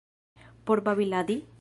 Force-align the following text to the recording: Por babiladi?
Por 0.65 0.81
babiladi? 0.87 1.43